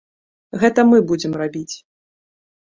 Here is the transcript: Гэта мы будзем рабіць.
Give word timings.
Гэта 0.63 0.85
мы 0.89 0.97
будзем 1.13 1.37
рабіць. 1.45 1.75